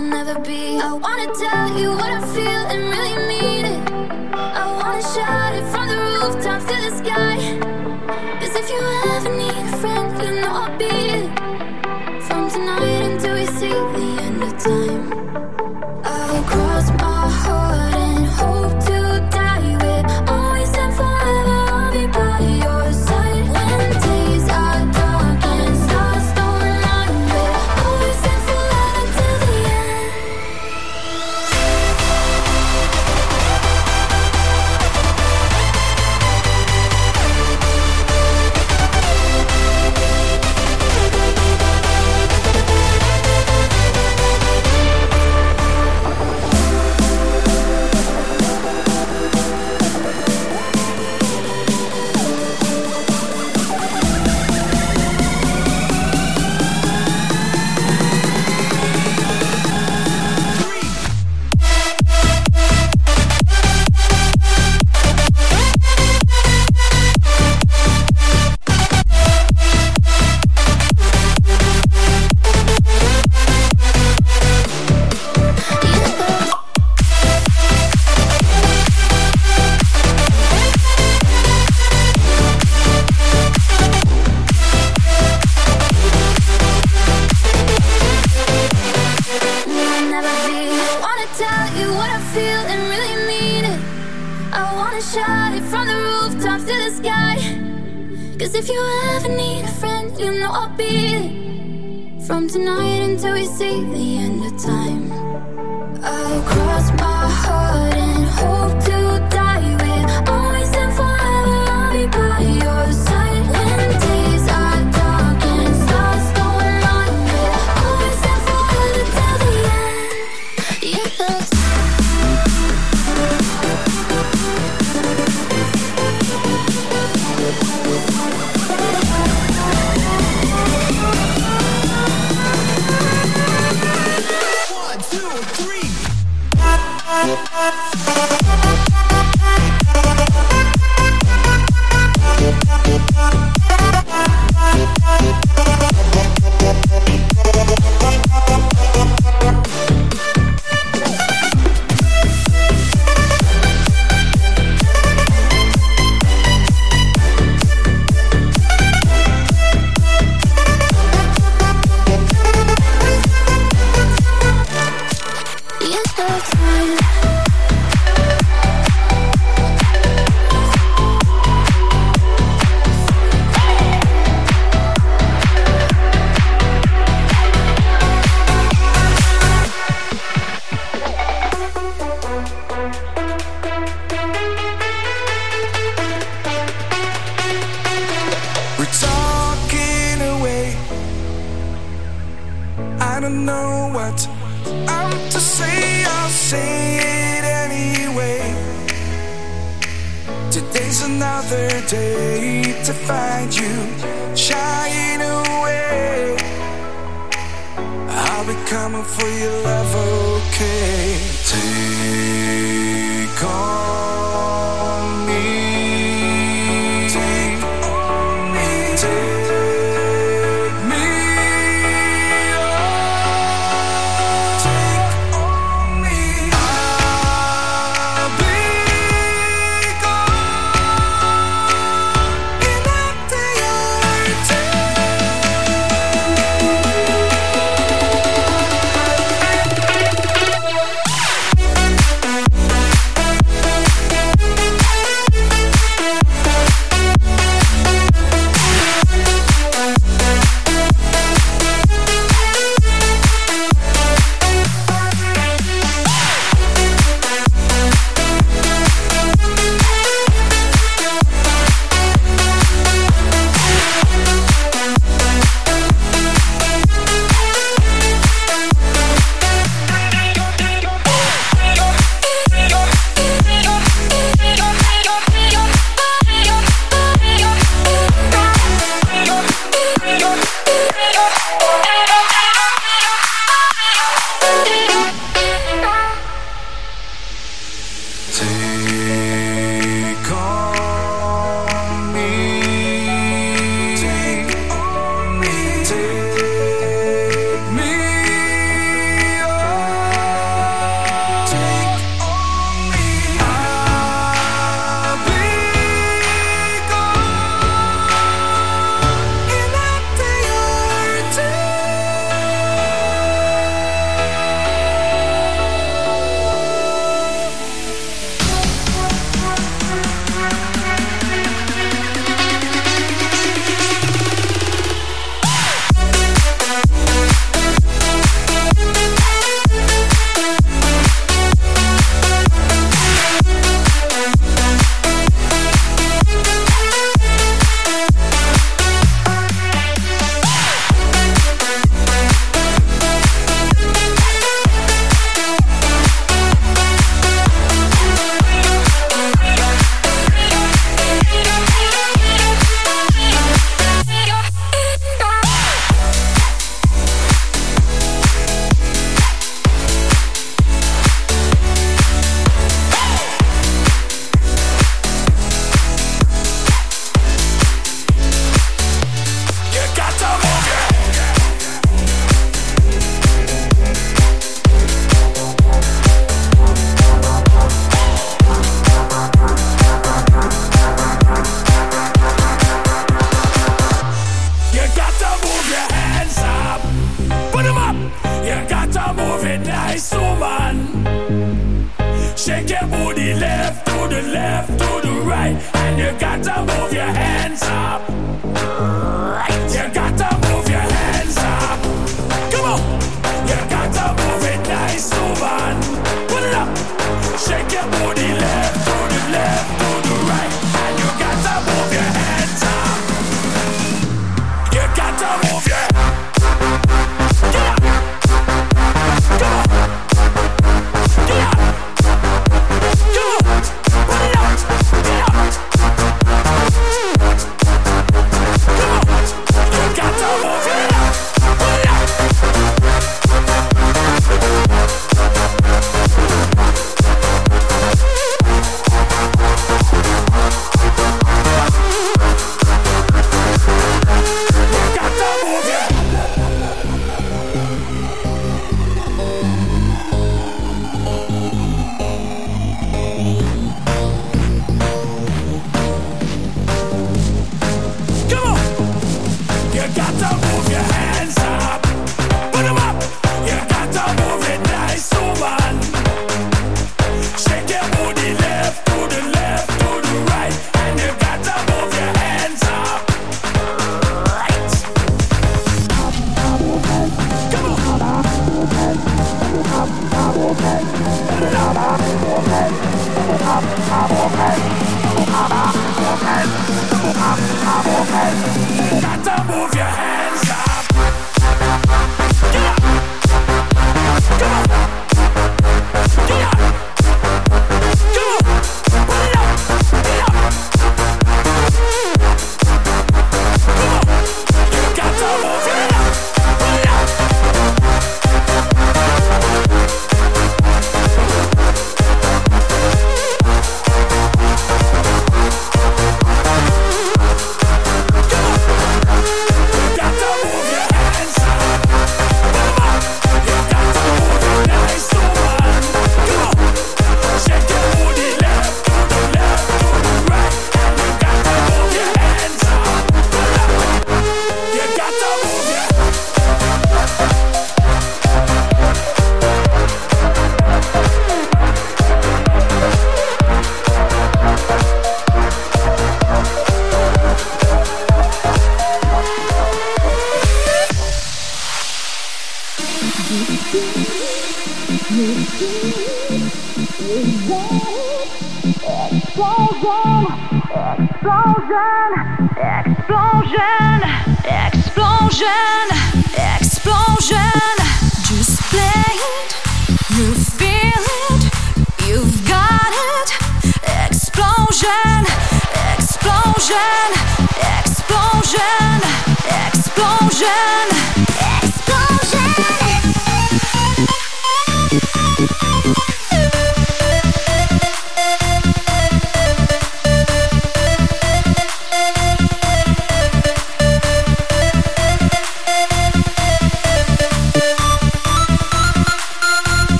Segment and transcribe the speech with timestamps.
[0.00, 0.78] will never be.
[0.78, 3.92] I wanna tell you what I feel and really mean it.
[4.32, 7.29] I wanna shout it from the rooftops to the sky.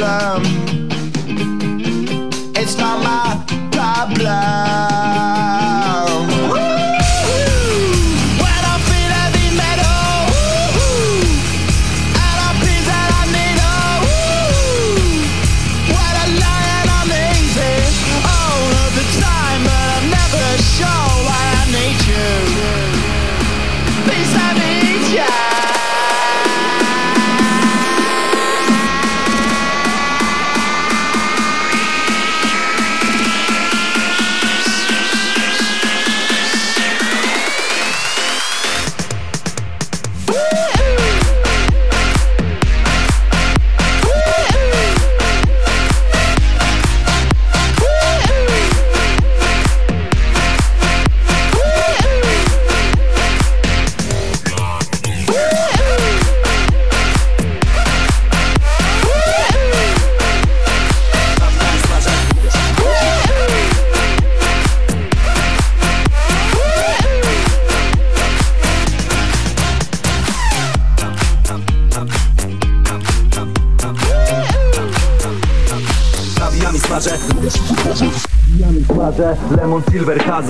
[0.00, 0.59] Lemon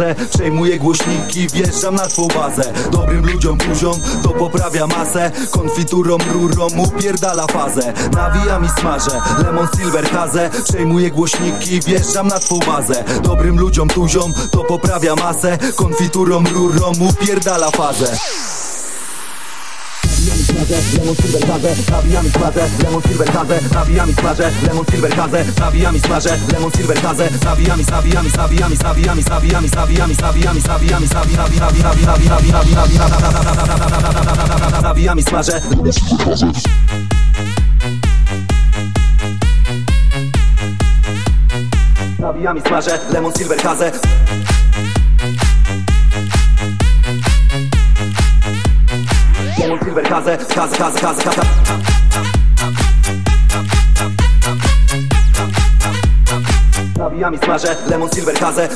[0.01, 2.72] Haze Przejmuję głośniki, wjeżdżam na twą bazę.
[2.92, 7.92] Dobrym ludziom buziom, to poprawia masę Konfiturą, rurą, upierdala fazę.
[8.12, 13.05] Nawijam i smażę Lemon Silver Haze Przejmuję głośniki, wjeżdżam na twą bazę.
[13.22, 18.16] Dobrym ludziom tuziom, to poprawia masę Konfiturą, rurą, upierdala fazę
[20.70, 26.38] lemon silver kaze Nawijami twarze, lemon silver kaze Nawijami twarze, lemon silver kaze Nawijami twarze,
[26.52, 32.98] lemon silver kaze Nawijami, nawijami, nawijami, nawijami, nawijami, nawijami, nawijami, nawijami, nawijami, nawijami, nawijami, nawijami,
[32.98, 33.12] nawijami,
[34.82, 35.60] nawijami smażę
[42.18, 43.92] Nawijami smażę, lemon silver kaze
[49.61, 51.42] Połon, Silver, Kazę, Kazę, Kazę, Kazę, Kazę
[56.96, 58.68] Nawijami smażę, Lemon, Silver, Kazę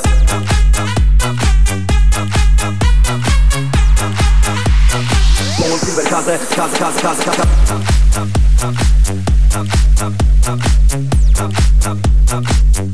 [5.59, 7.43] Połon, Silver, Kazę, Kazę, Kazę, Kazę, Kazę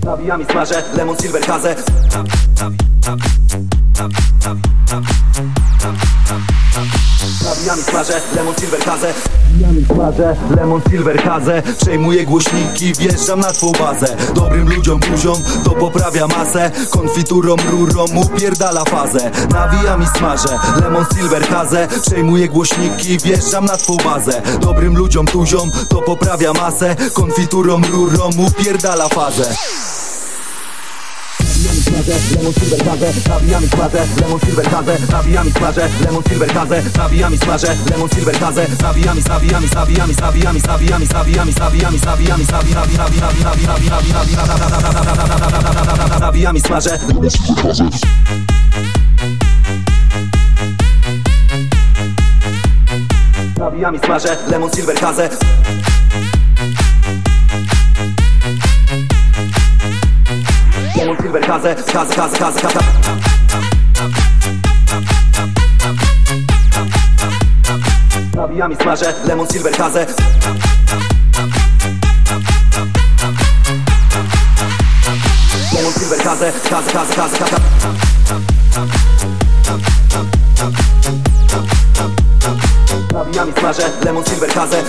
[0.05, 1.76] Nawijami smażę, Lemon, Silver, Kazę
[4.91, 5.60] Thank you.
[7.51, 9.14] Nawijami smażę, lemon silver kaze.
[9.51, 11.62] Nawijami smażę, lemon silver kaze.
[11.80, 14.16] Przejmuję głośniki, wjeżdżam na twą bazę.
[14.34, 16.70] Dobrym ludziom buziom, to poprawia masę.
[16.90, 19.30] Konfiturą, rurą, upierdala fazę.
[19.53, 21.88] Nawijami smażę, lemon silver kaze.
[22.07, 24.42] Przejmuję głośniki, wjeżdżam na twą bazę.
[24.61, 26.96] Dobrym ludziom tuziom, to poprawia masę.
[27.14, 29.55] Konfiturą, rurą, upierdala fazę
[32.11, 37.77] Lemon silver kaze, nawijami twarze Lemon silver kaze, nawijami twarze Lemon silver kaze, nawijami twarze
[37.91, 43.91] Lemon silver kaze, nawijami, nawijami, nawijami, nawijami, nawijami, nawijami, nawijami, nawijami, nawi, nawi, nawi, nawi,
[43.91, 46.99] nawi, nawi, nawi, nawi, nawijami smażę
[53.59, 55.29] Nawijami smażę, lemon silver kaze
[61.01, 62.78] Lemon silver kaze, kaze, kaze, kaze, kaze
[68.34, 70.07] Nawijami smażę, lemon silver kaze
[75.74, 77.57] Lemon silver kaze, kaze, kaze, kaze, kaze
[83.12, 84.82] Nawijami smażę, lemon silver kaze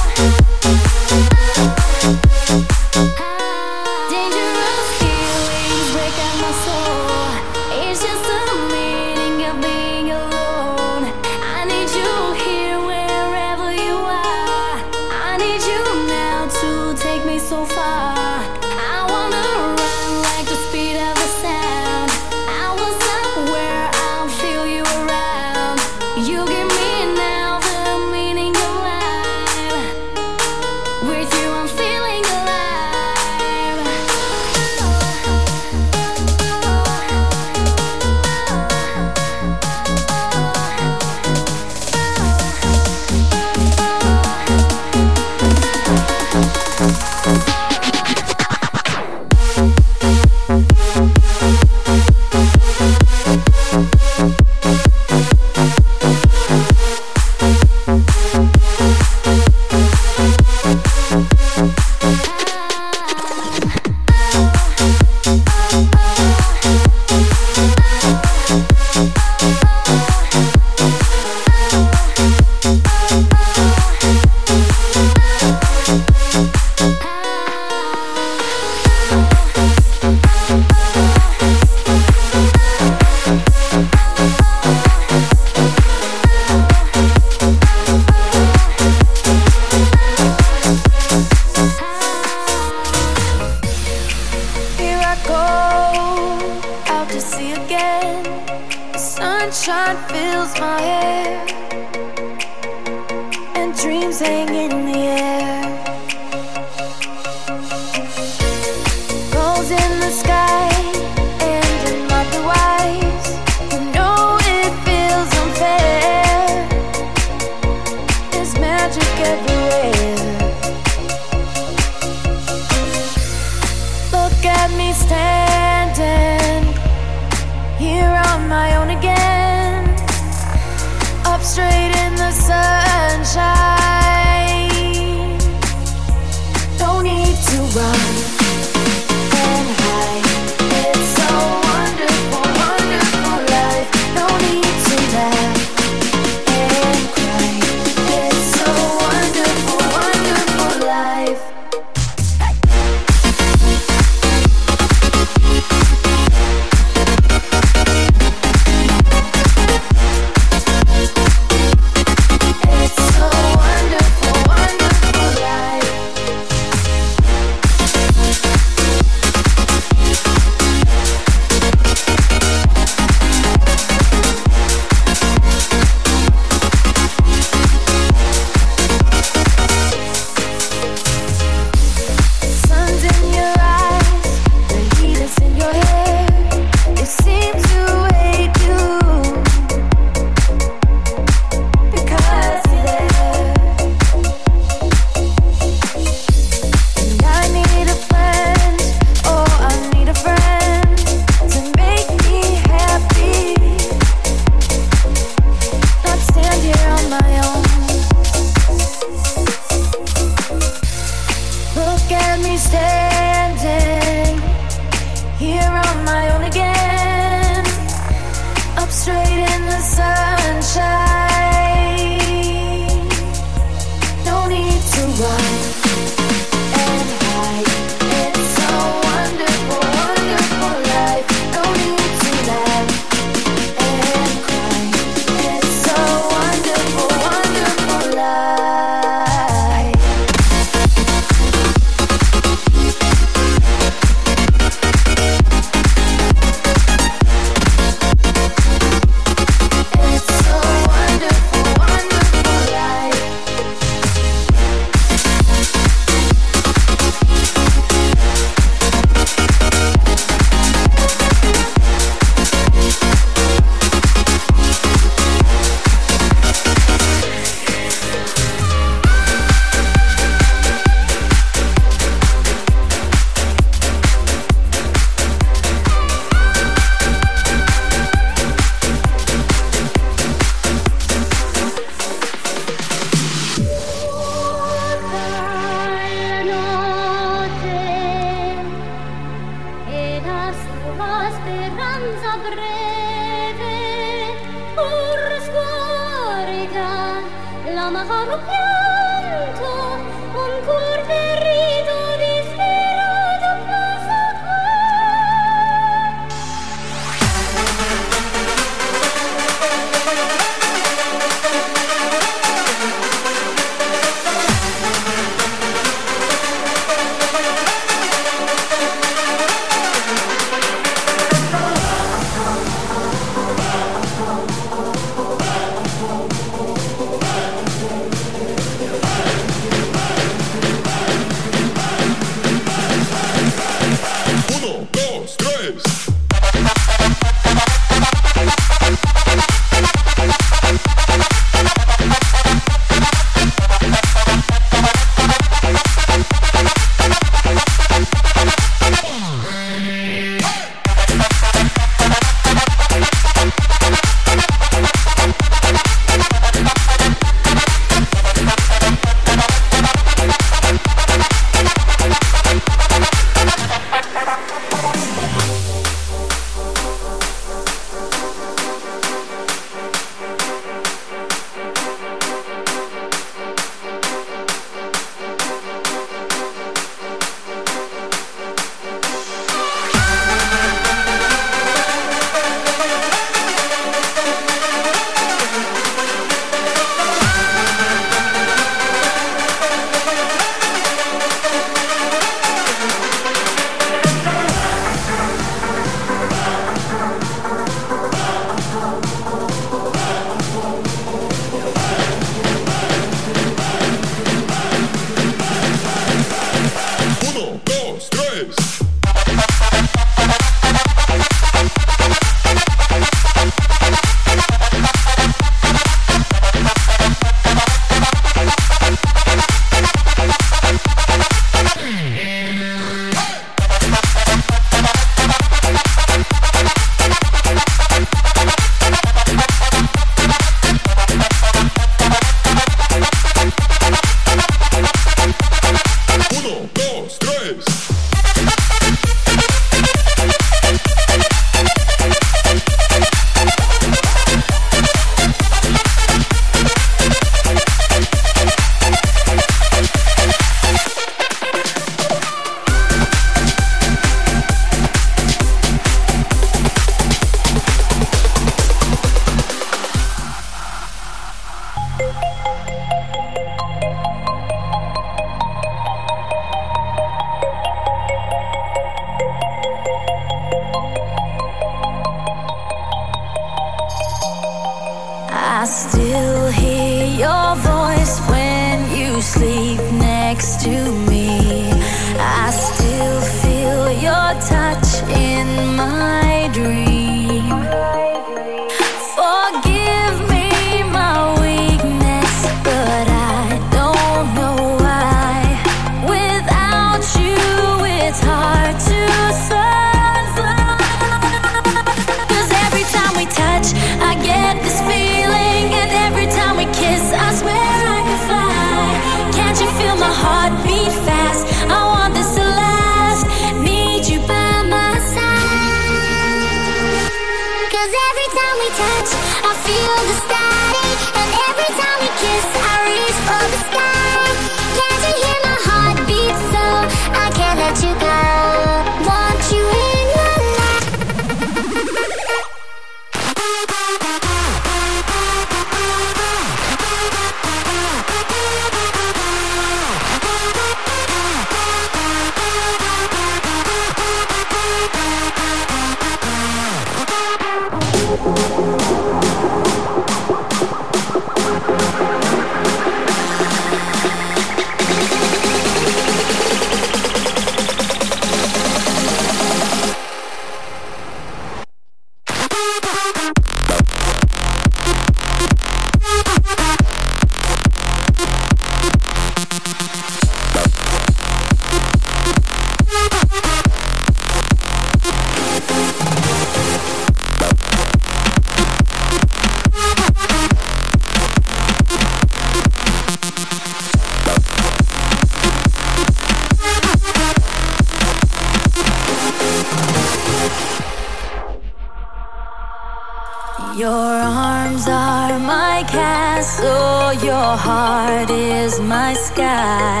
[597.68, 600.00] heart is my sky.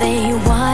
[0.00, 0.65] They want.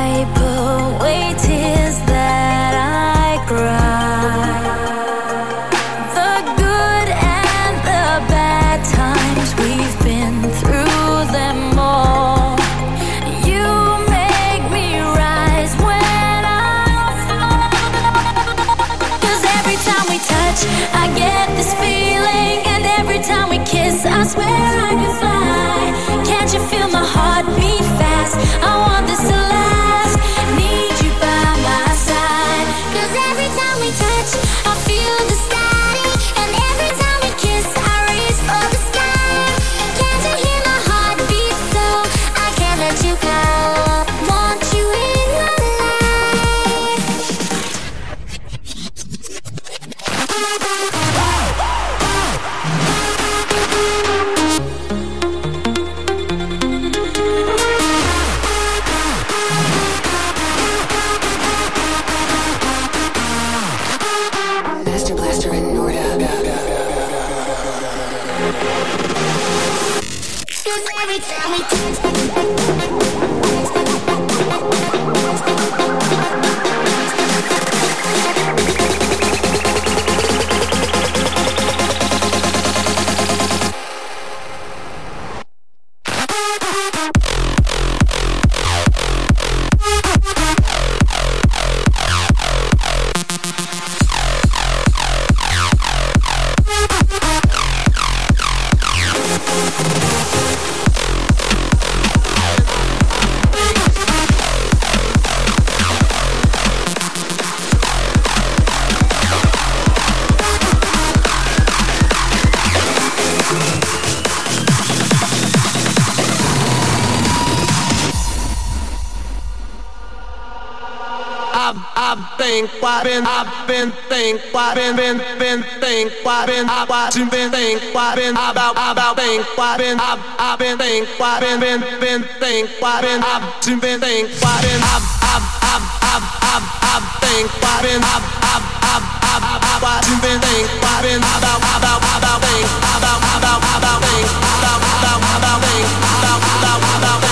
[124.53, 128.77] what been been been think what been I what you been think what been about
[128.77, 133.25] about think what been I I been think what been been been think what been
[133.25, 138.03] I you been think what been I I I I I I think what been
[138.05, 142.69] I I I I I what you been think what been about about about think
[142.93, 144.29] about about about think
[144.61, 145.87] about about about think
[146.21, 147.32] about about about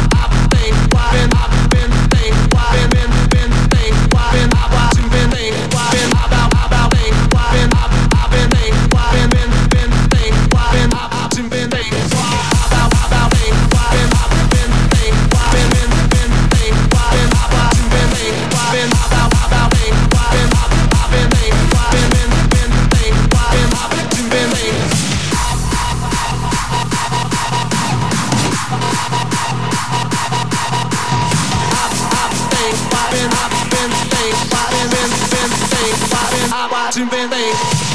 [36.53, 37.90] I watch him baby.